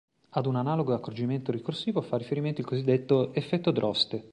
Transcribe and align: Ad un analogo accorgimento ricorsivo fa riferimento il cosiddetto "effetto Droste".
Ad 0.29 0.47
un 0.47 0.55
analogo 0.55 0.95
accorgimento 0.95 1.51
ricorsivo 1.51 2.01
fa 2.01 2.17
riferimento 2.17 2.59
il 2.59 2.65
cosiddetto 2.65 3.35
"effetto 3.35 3.69
Droste". 3.69 4.19